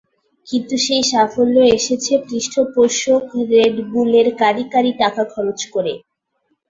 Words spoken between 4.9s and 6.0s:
টাকা খরচ করে।